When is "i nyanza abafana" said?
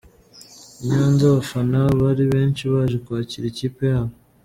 0.83-1.79